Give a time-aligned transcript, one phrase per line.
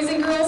[0.00, 0.47] boys and girls.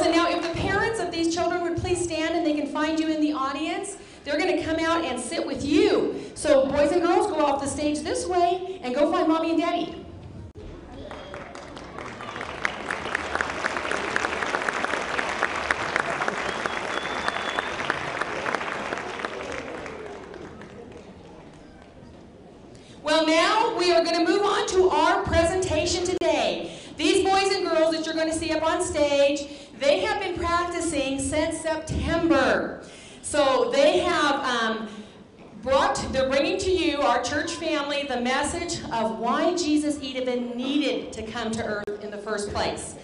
[41.51, 42.95] Come to earth in the first place.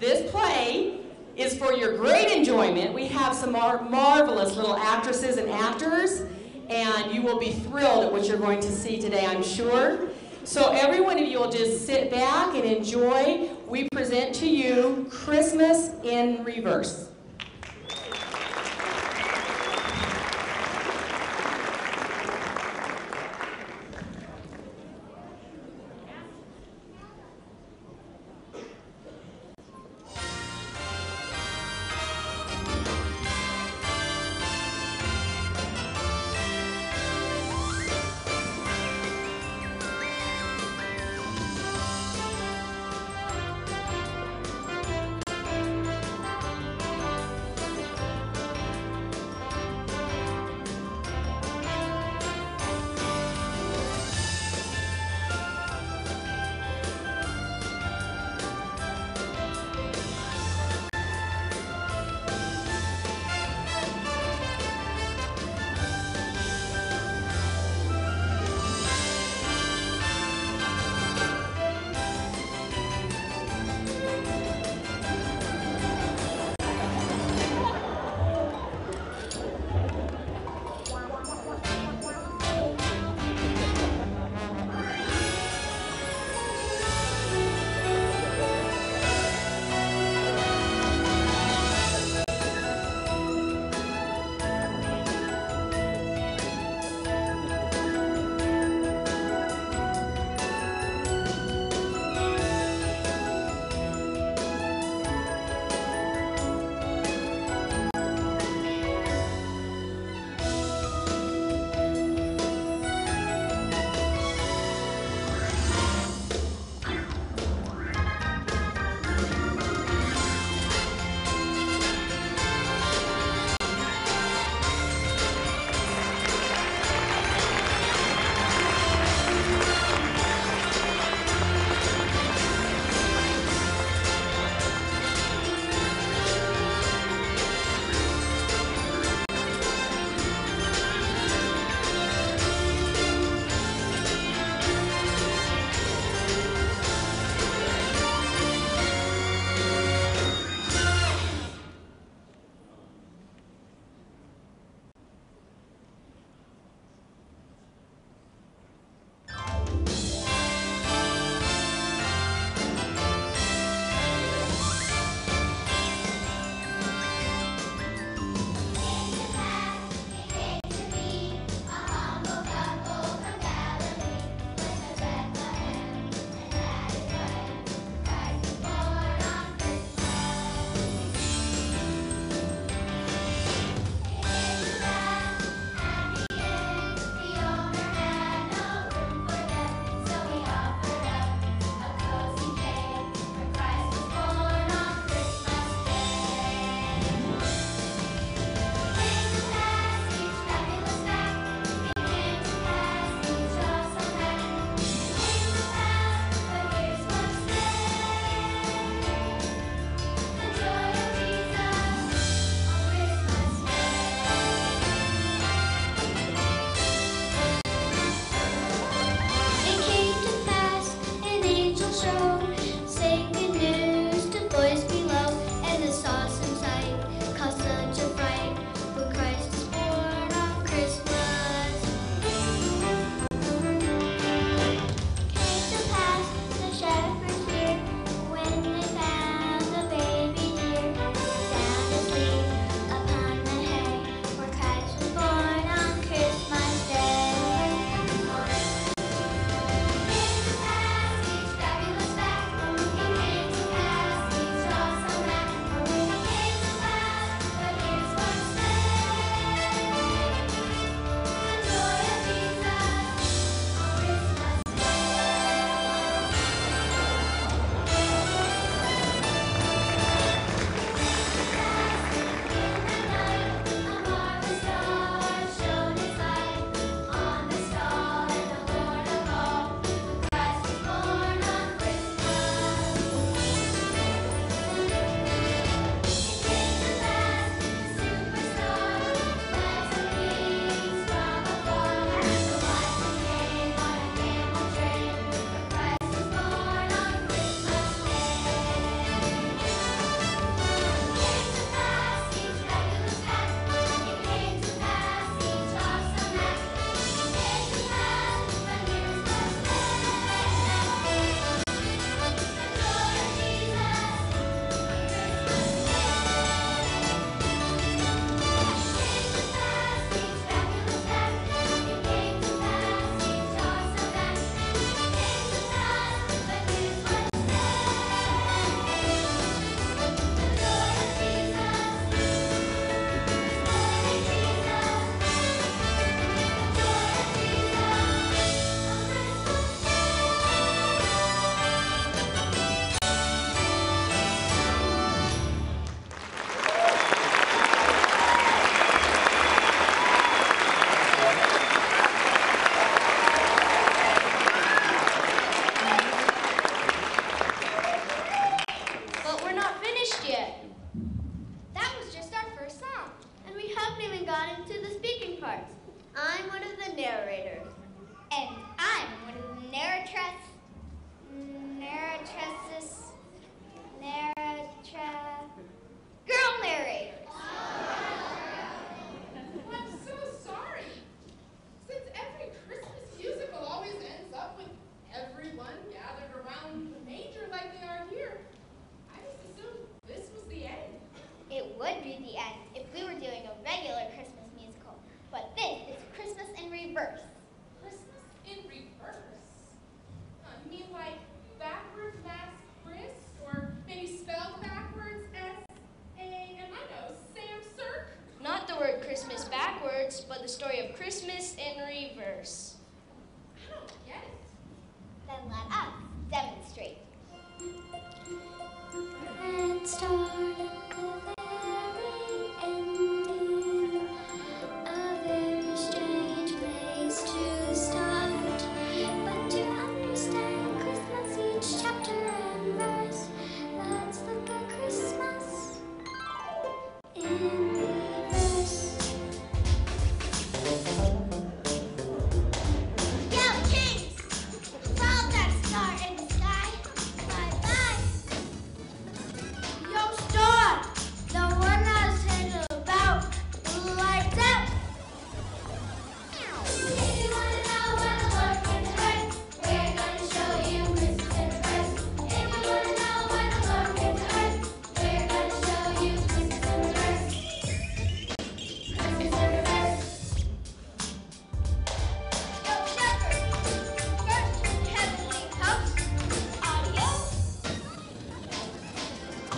[0.00, 1.00] This play
[1.36, 2.92] is for your great enjoyment.
[2.92, 6.22] We have some mar- marvelous little actresses and actors,
[6.68, 10.08] and you will be thrilled at what you're going to see today, I'm sure.
[10.44, 13.50] So, every one of you will just sit back and enjoy.
[13.66, 17.10] We present to you Christmas in Reverse.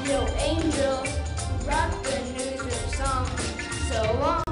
[0.08, 1.04] No angel,
[1.66, 3.26] rock the news of song.
[3.90, 4.47] So long.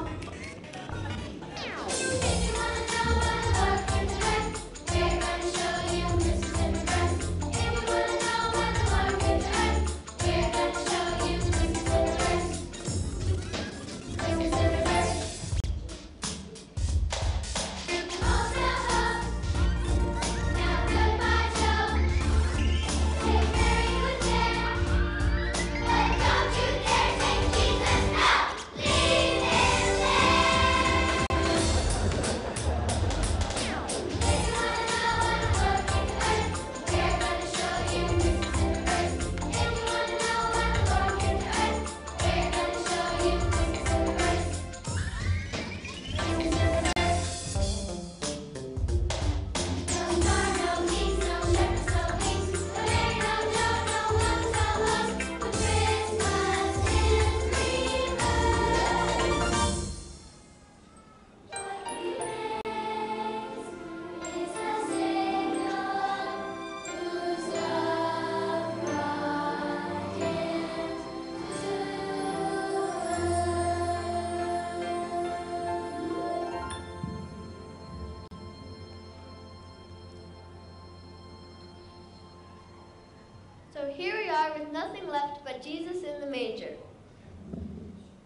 [84.73, 86.75] nothing left but Jesus in the manger.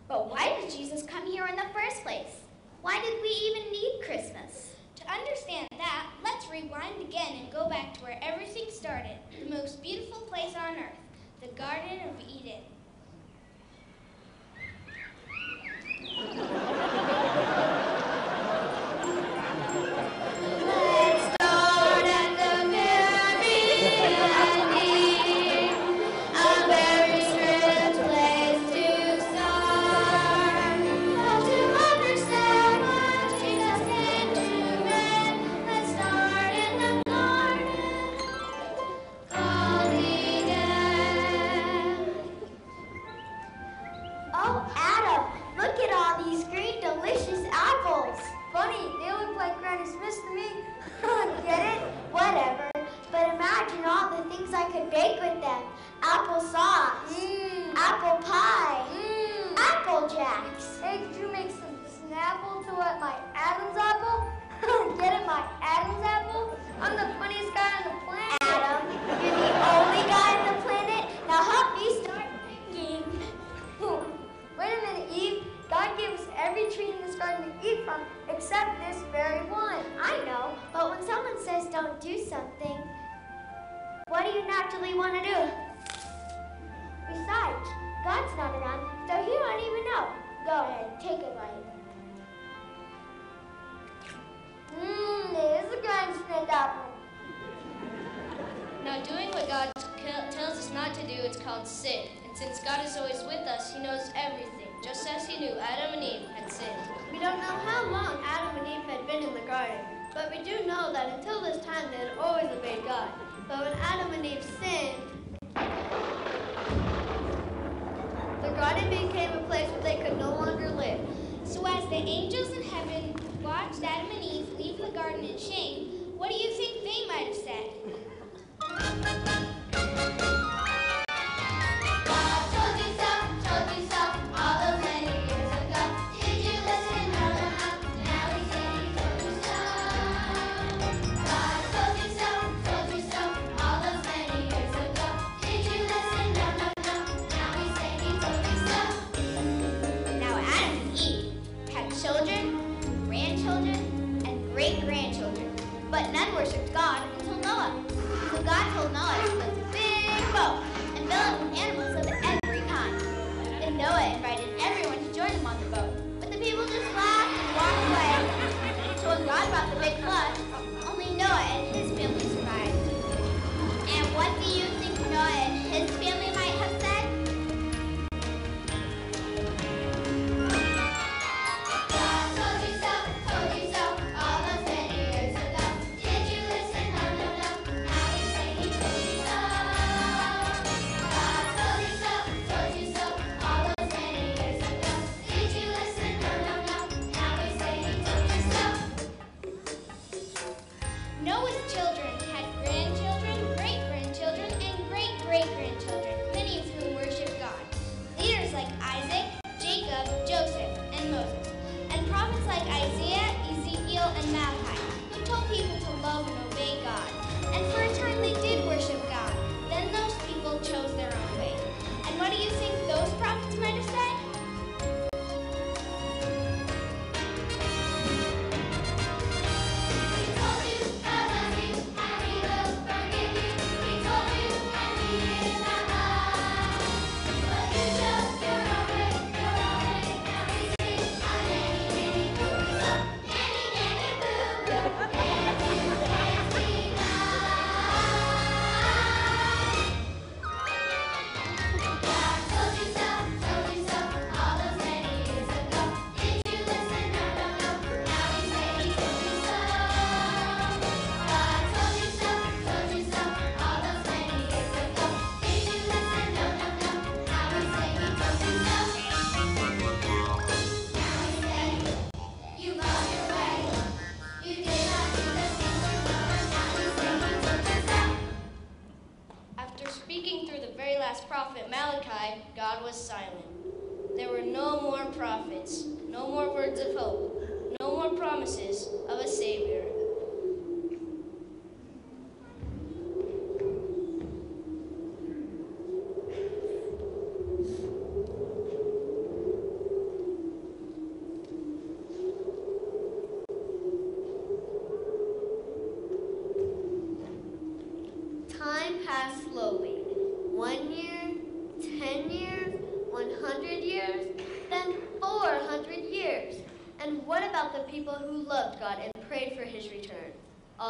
[0.09, 2.41] But why did Jesus come here in the first place?
[2.83, 4.75] Why did we even need Christmas?
[4.97, 9.83] To understand that, let's rewind again and go back to where everything started, the most
[9.83, 10.99] beautiful place on earth,
[11.41, 12.63] the Garden of Eden.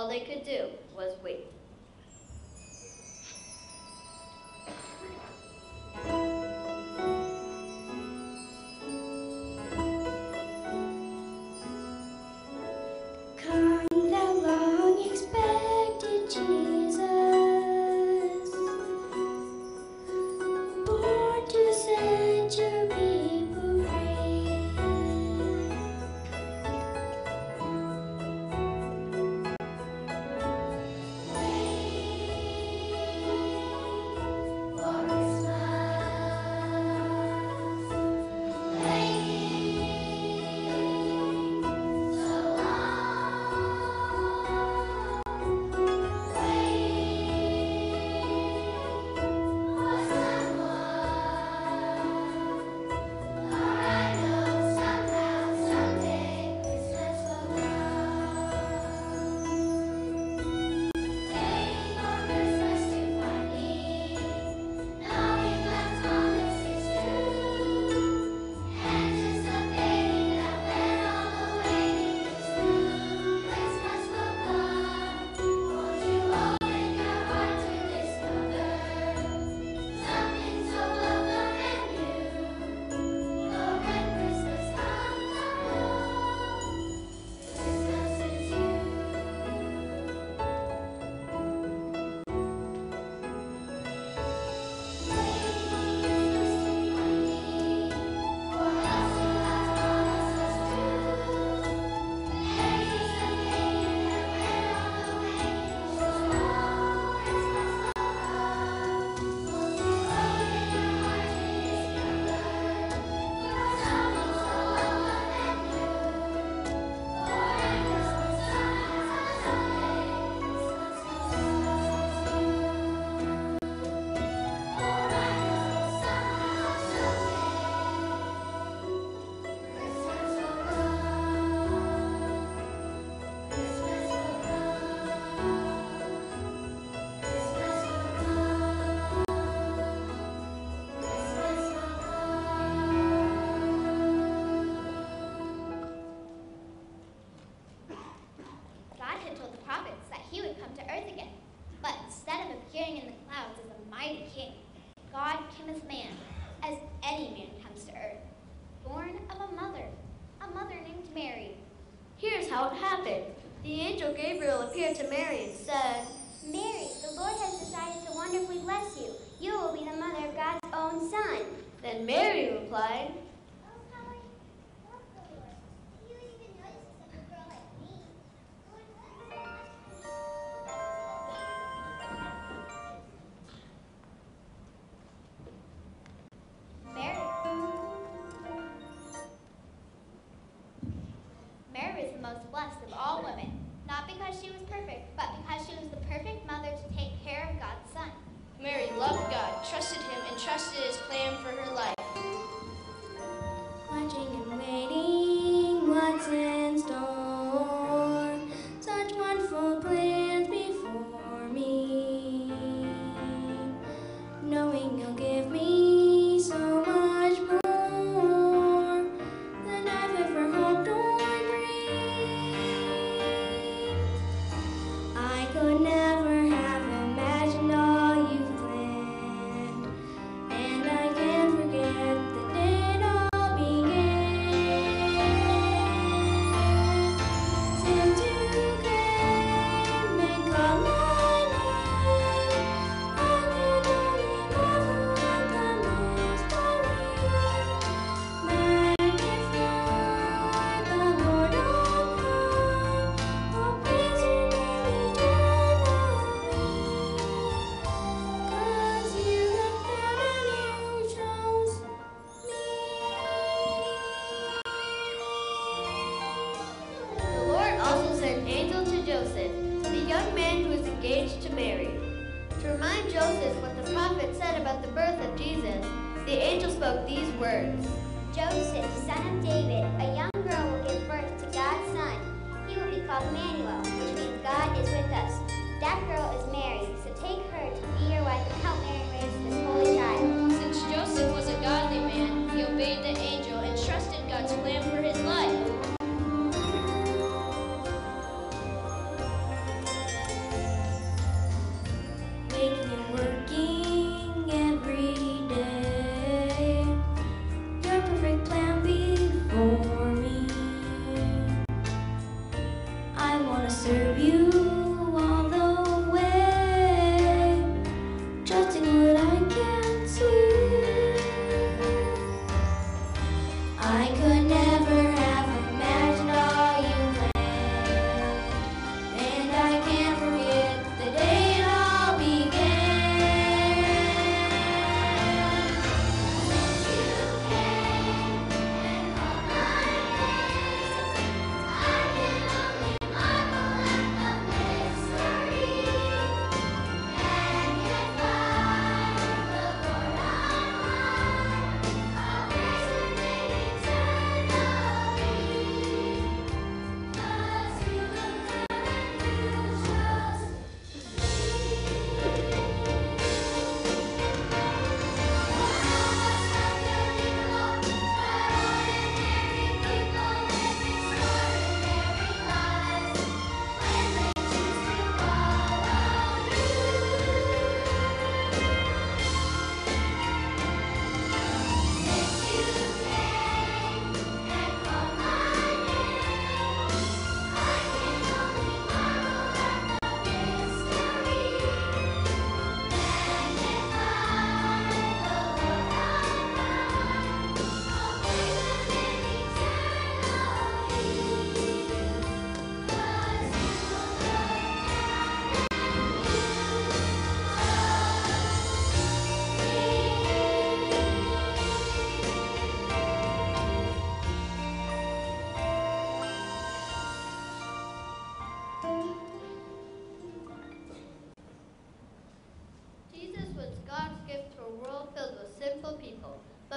[0.00, 1.39] All they could do was wait.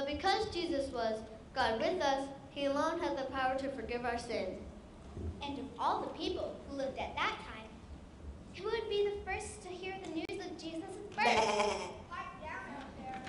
[0.03, 1.17] But because Jesus was
[1.55, 4.59] God with us, he alone had the power to forgive our sins.
[5.41, 7.69] And of all the people who lived at that time,
[8.53, 11.25] who would be the first to hear the news of Jesus' birth?
[11.25, 13.21] Quiet down out there.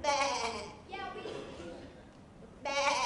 [0.00, 0.70] Bah.
[0.88, 1.22] Yeah, we...
[2.62, 2.98] Bah.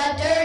[0.00, 0.39] Got dirty,